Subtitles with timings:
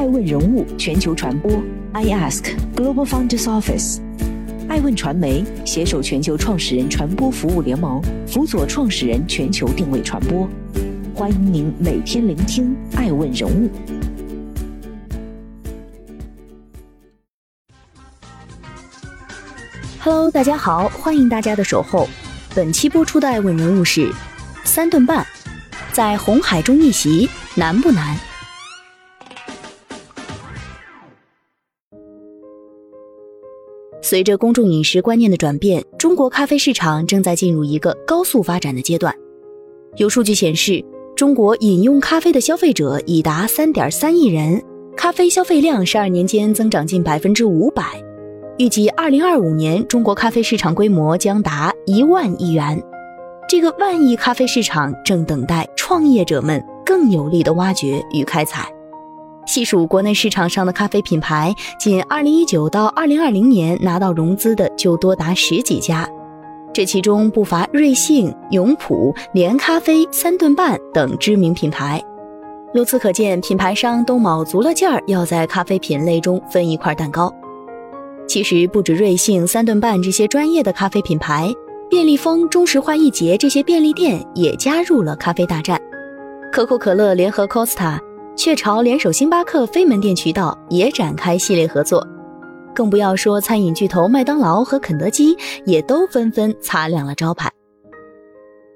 [0.00, 1.62] 爱问人物全球传播
[1.92, 3.98] ，I Ask Global Founders Office，
[4.66, 10.48] 爱问传媒携手全球创始人传播服务联盟，辅佐创始人全球定位传播。
[11.14, 13.68] 欢迎您每天聆听爱问人物。
[20.00, 22.08] Hello，大家好，欢迎大家的守候。
[22.54, 24.10] 本期播出的爱问人物是
[24.64, 25.26] 三顿半，
[25.92, 28.18] 在红海中逆袭难不难？
[34.10, 39.14] 随着公众饮食观念的转变，中国咖啡市场正在进入一个高速发展的阶段。
[39.98, 44.60] 有数据显示，中国饮用咖啡的消费者已达三点三亿人，
[44.96, 47.84] 咖啡消费量十二年间增长近百分之五百。
[48.58, 52.82] 预计二零二五年，中国咖啡市场规模将达一万亿元。
[53.48, 58.68] 这个万亿咖啡市场正等待创业者们更有力的挖掘与开采。
[59.50, 66.08] 细数国内市场上的咖啡品牌，仅2019到2020年拿到融资的就多达十几家，
[66.72, 72.00] 这其中不乏瑞幸、永璞、连咖啡、三顿半等知名品牌。
[72.74, 77.34] 由此可见，品牌商都卯足了劲儿要在咖啡品类中分一块蛋糕。
[78.28, 81.52] 其实不止瑞幸、三顿半这些专业的咖啡品牌，
[81.88, 85.76] 便利蜂、中石化、易捷这些便利店也加入了咖啡大战。
[86.52, 87.98] 可口可乐联合 Costa。
[88.40, 92.08] 雀巢联手星巴克非门店渠道也展开系列合作，
[92.74, 97.50] 更不要说餐饮巨头麦当劳和肯德基也都纷纷擦亮了招牌。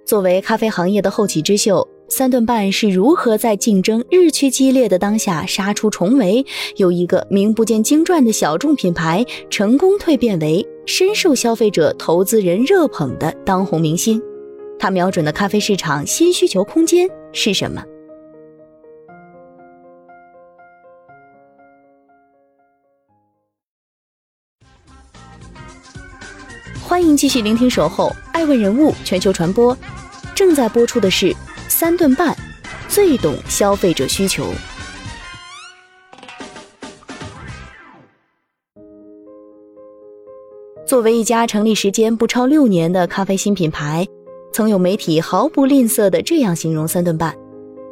[0.05, 6.45] 作为咖啡行业的后起之秀，三顿半是如何在竞争日趋激烈的当下杀出重围，
[6.77, 14.21] 由一个名不见经传的小众品牌成功蜕变为深受消费者、投资人热捧的当红明星？
[14.79, 17.83] 他瞄准的咖啡市场新需求空间是什么？
[26.95, 29.77] 欢迎继续聆听《守候爱问人物全球传播》，
[30.33, 31.35] 正在播出的是
[31.69, 32.33] 三顿半，
[32.87, 34.47] 最懂消费者需求。
[40.87, 44.07] 作为一家成立时间不超六年的咖啡新品牌，
[44.53, 47.35] 曾有媒体毫不吝啬的这样形容三顿半：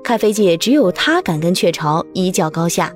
[0.05, 2.95] 咖啡界只有他敢跟雀巢一较高下。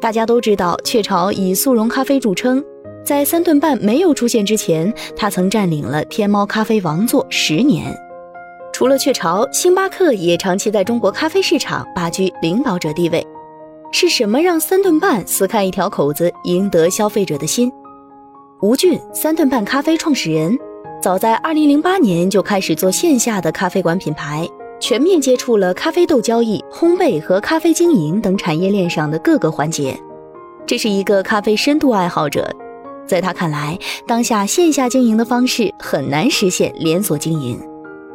[0.00, 2.64] 大家都知道，雀巢以速溶咖啡著称。
[3.04, 7.92] 在三顿半没有出现之前，他曾占领了天猫咖啡王座十年。
[8.72, 13.26] 除了雀巢，星巴克也长期在中国咖啡市场霸居领导者地位。
[13.92, 17.70] 是什么让三顿半撕开一条口子，赢得消费者的心？
[18.62, 20.56] 吴俊，三顿半咖啡创始人，
[21.00, 24.48] 早在2008年就开始做线下的咖啡馆品牌，
[24.80, 29.94] 全面接触了咖啡豆交易、烘焙和咖啡经营等产业链上的各个环节。
[30.64, 32.50] 这是一个咖啡深度爱好者。
[33.12, 37.60] 在他看来，当下线下经营的方式很难实现连锁经营。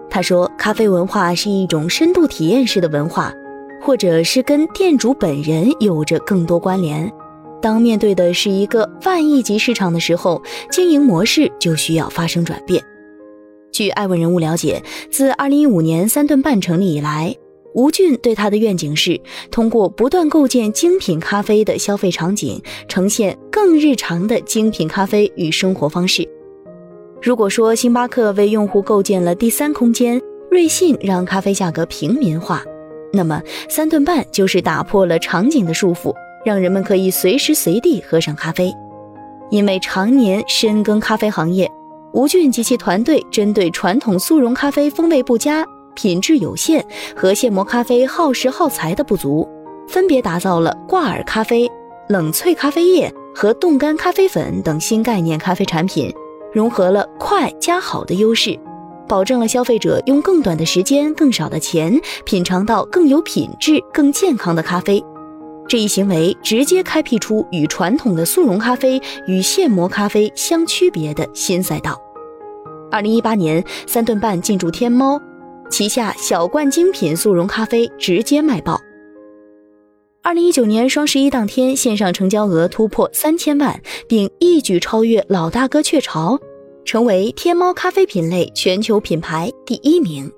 [0.10, 3.32] 他说，咖啡文化是一种深度体验式的文化，
[3.80, 7.08] 或者是跟店主本人有着更多关联。
[7.62, 10.42] 当面对的是一个万亿级市场的时候，
[10.72, 12.84] 经营模式就需要发生转变。
[13.72, 14.82] 据爱问人物了解，
[15.12, 17.36] 自2015年三顿半成立以来。
[17.78, 19.22] 吴俊对他的愿景是
[19.52, 26.28] 通过不断构建精品咖啡的消费场景，呈现更日常的精品咖啡与生活方式。
[27.22, 32.64] 如果说星巴克为用户构建了第三空间，瑞幸让咖啡价格平民化，
[33.14, 33.40] 那么
[33.70, 36.12] 三顿半就是打破了场景的束缚，
[36.44, 38.74] 让人们可以随时随地喝上咖啡。
[39.52, 41.72] 因为常年深耕咖啡行业，
[42.14, 45.64] 吴俊及其团队针对传统速溶咖啡风味不佳。
[45.98, 46.86] 品质有限
[47.16, 49.50] 和现磨咖啡耗时耗材的不足，
[49.88, 51.68] 分别打造了挂耳咖啡、
[52.08, 56.14] 冷萃咖啡液和冻干咖啡粉等新概念咖啡产品，
[56.54, 58.58] 融合了快加好的优势，
[59.08, 65.04] 保证了消费者用更短的时间、更少的钱品尝到更有品质、更健康的咖啡。
[65.68, 72.00] 这一行为直接开辟出与传统的速溶咖啡与现磨咖啡相区别的新赛道。
[72.92, 75.20] 二零一八年，三顿半进驻天猫。
[75.70, 78.80] 旗下小罐精品速溶咖啡直接卖爆。
[80.24, 86.38] 二零一九年双十一当天，线上成交额突破三千万，并一举超越老大哥雀巢，
[86.84, 90.30] 成为天猫咖啡品类全球品牌第一名。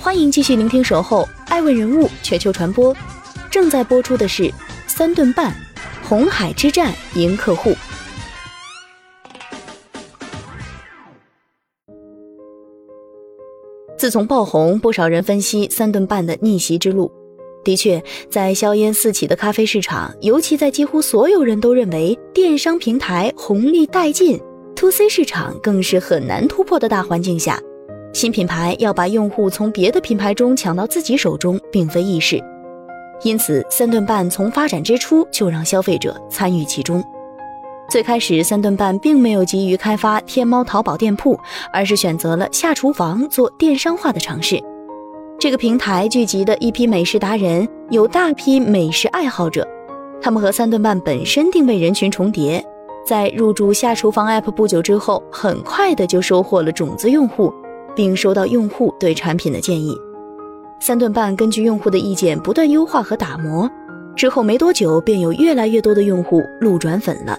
[0.00, 2.94] 欢迎继续聆听《守候爱问人物全球传播》，
[3.50, 4.50] 正在播出的是。
[4.98, 5.54] 三顿半
[6.02, 7.72] 红海之战赢客户。
[13.96, 17.08] 自从爆红不少人分析三顿半的逆袭之路。
[17.62, 24.36] 的确在硝烟四起的咖啡市场尤其在几乎所有人都认为电商平台红利殆尽
[24.74, 27.56] to c 市场更是很难突破的大环境下
[28.12, 32.42] 新品牌要把用户从别的品牌中抢到自己手中并非易事。
[33.22, 37.02] 因此，三顿半从发展之初就让消费者参与其中。
[37.90, 41.38] 最开始，三顿半并没有急于开发天猫、淘宝店铺，
[41.72, 44.62] 而是选择了下厨房做电商化的尝试。
[45.38, 49.66] 这个平台聚集的一批美食达人，有大批美食爱好者，
[50.20, 52.62] 他们和三顿半本身定位人群重叠，
[53.06, 57.52] 在入驻下厨房 App 不久之后，很快的就收获了种子用户，
[57.96, 59.96] 并收到用户对产品的建议。
[60.80, 63.70] 三顿半根据用户的意见不断优化和打磨，
[64.14, 67.36] 之后没多久便有越来越多的用户路转粉了。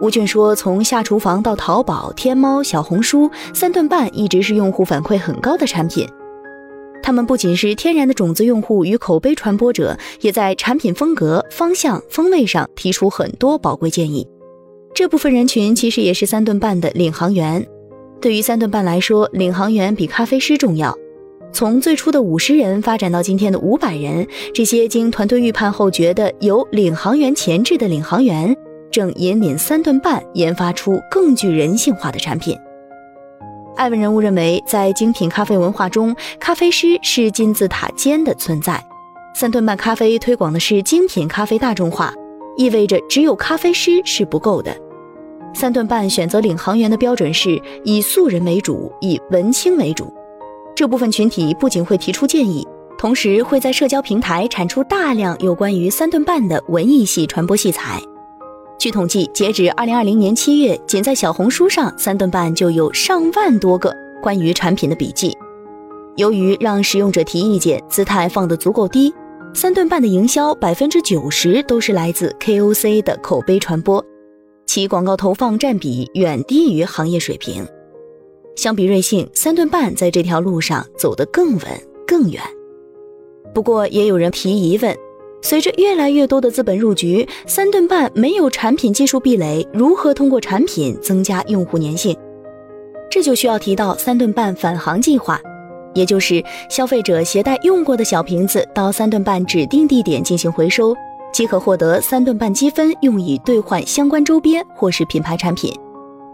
[0.00, 6.06] 吴俊说：“从下厨房到淘宝、天猫、小红书，三顿半一直是用户反馈很高的产品。”
[7.00, 14.26] 他们不仅是天然的种子用户与口碑传播者，也在产品风格、方向、风味上提出很多宝贵建议。
[14.94, 17.64] 这部分人群其实也是三顿半的领航员。
[18.20, 20.96] 对于三顿半来说，领航员比咖啡师重要。
[21.54, 28.54] 从最初的五十人发展到今天的五百人，这些经团队预判后觉得有领航员潜质的领航员，
[28.90, 32.58] 正引领三顿半研发出更具人性化的产品。
[33.76, 38.84] 艾文人物认为，在精品咖啡文化中，咖啡师是金字塔尖的存在。
[39.32, 42.12] 三顿半咖啡推广的是精品咖啡大众化，
[42.56, 44.76] 意味着只有咖啡师是不够的。
[45.54, 50.12] 三顿半选择领航员的标准是以素人为主，以文青为主。
[50.74, 52.66] 这部分群体不仅会提出建议，
[52.98, 58.00] 同时会在社交平台产出大量有关于三顿半的文艺系传播器材。
[58.76, 65.32] 据统计，截止二零二零年七月，仅在小红书上，三顿半就有上万多个关于产品的笔记。
[66.16, 69.14] 由于让使用者提意见，姿态放得足够低，
[69.54, 74.04] 三顿半的营销百分之九十都是来自 KOC 的口碑传播，
[74.66, 77.64] 其广告投放占比远低于行业水平。
[78.56, 81.62] 相比瑞幸，三顿半在这条路上走得更稳
[82.06, 82.40] 更远。
[83.52, 84.96] 不过，也有人提疑问。
[85.42, 92.16] 随着越来越多的资本入局，三顿半没有产品技术壁垒，如何通过产品增加用户粘性？
[93.10, 95.38] 这就需要提到三顿半返航计划，
[95.92, 100.96] 也就是消费者携带用过的小瓶子到三顿半指定地点进行回收，
[101.30, 105.70] 即可获得三顿半积分，用以兑换相关周边或是品牌产品。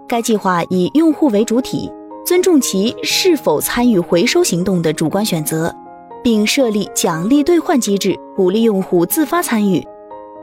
[0.06, 1.90] 该计划以用户为主体，
[2.24, 5.74] 尊重其是否参与回收行动的主观选择。
[6.22, 9.82] 并设立奖励兑换机制，鼓励用户自发参与，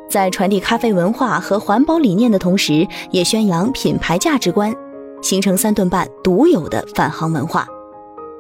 [0.10, 4.74] 在传递咖啡文化和环保理念的同时，也宣扬品牌价值观，
[5.22, 7.68] 形成三顿半独有的返航文化。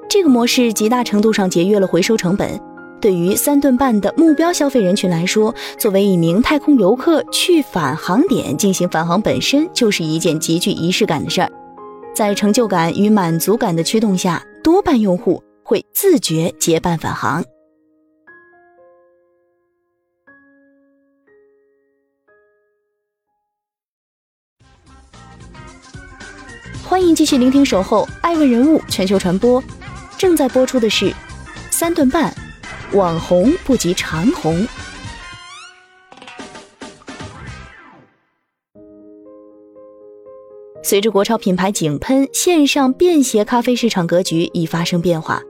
[0.10, 2.60] 这个模式极大程度上节约了回收成本。
[3.00, 11.52] 对于三顿半的目标消费人群来说，作为一名太空游客去返航点进行返航，本身就是一件极具仪式感的事儿。
[12.18, 15.44] 在成就感与满足感的驱动下，多半用户。
[15.64, 17.44] 会自觉结伴返航。
[26.84, 29.62] 欢迎继续聆听《守候爱问人物全球传播》，
[30.18, 31.14] 正在播出的是
[31.70, 32.34] 三顿半，
[32.94, 34.68] 网红不及长红。
[40.84, 45.42] 随着国潮品牌井喷，线上便携咖啡市场格局已发生变化。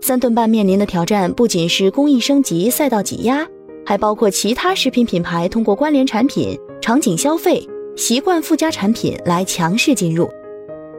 [0.00, 3.46] 三顿半面临的挑战不仅是工艺升级、赛道挤压，
[3.84, 7.62] 还包括其他食品品牌通过关联产品、场景消费、
[7.96, 10.30] 习惯附加产品来强势进入。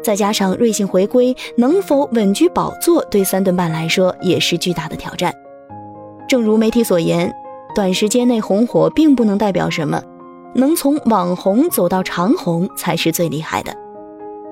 [0.03, 5.33] 再加上瑞幸回归，能否稳居宝座，对三顿半来说也是巨大的挑战。
[6.27, 7.33] 正如媒体所言，
[7.73, 10.01] 短时间内红火并不能代表什么，
[10.53, 13.73] 能从网红走到长红才是最厉害的。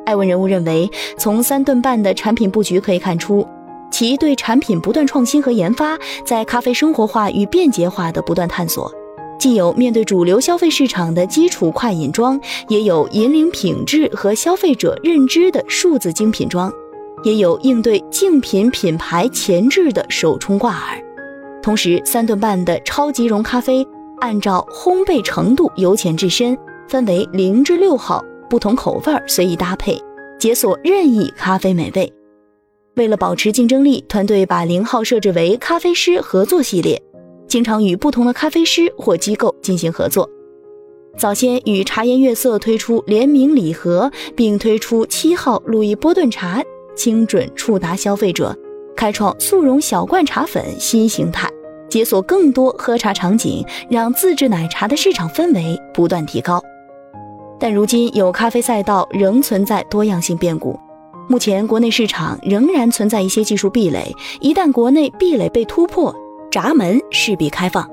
[0.05, 3.47] 艾文人物认为，从三顿半的产品布局可以看出。
[3.91, 8.91] 其对产品不断创新和研发，在咖啡生活化与便捷化的不断探索，
[9.39, 16.71] 既有面对主流消费市场的基础快饮装，也有引领品质和消费者认知的数字精品装，
[17.23, 21.03] 也有应对竞品品牌前置的手冲挂耳。
[21.61, 23.85] 同时，三顿半的超级浓咖啡
[24.19, 26.57] 按照烘焙程度由浅至深，
[26.87, 29.97] 分为零至六号不同口味随意搭配，
[30.39, 32.11] 解锁任意咖啡美味。
[32.95, 37.01] 为了保持竞争力，团队把零号设置为咖啡师合作系列，
[37.47, 40.29] 经常与不同的咖啡师或机构进行合作。
[41.17, 46.61] 早先与茶颜悦色推出联名礼盒，并推出七号路易波顿茶，
[46.95, 48.55] 精准触达消费者，
[48.95, 51.49] 开创速溶小罐茶粉新形态，
[51.89, 56.61] 解锁更多喝茶场景，让自制奶茶的市场氛围不断提高。
[57.59, 60.79] 但如今有咖啡赛道仍存在多样性变故，
[61.27, 66.15] 目前国内市场仍然存在一些技术壁垒，一旦国内壁垒被突破，
[66.49, 67.85] 闸门势必开放。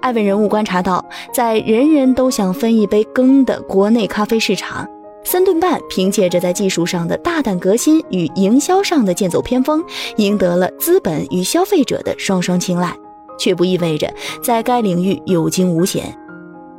[0.00, 4.86] 艾问人物观察到，在人人都想分一杯羹的国内咖啡市场，
[5.24, 9.82] 三顿半凭借着在技术上的大胆革新与营销上的剑走偏锋，
[10.16, 12.94] 赢得了资本与消费者的双双青睐，
[13.38, 14.12] 却不意味着
[14.42, 16.16] 在该领域有惊无险。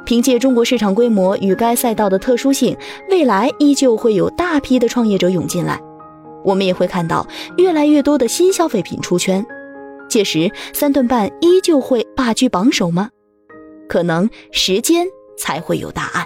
[0.06, 2.78] 凭借中国市场规模与该赛道的特殊性，
[3.10, 5.82] 未来依旧会有大批的创业者涌进来，
[6.44, 9.44] 我们也会看到越来越多的新消费品出圈。
[10.08, 13.10] 届时，三顿半依旧会霸居榜首吗？
[13.90, 16.26] 可能时间才会有答案。